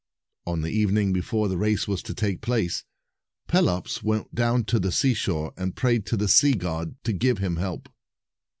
[0.47, 2.83] On the evening before the race was to take place,
[3.47, 7.57] Pelops went down to the seashore, and prayed to the sea god to give him
[7.57, 7.87] help.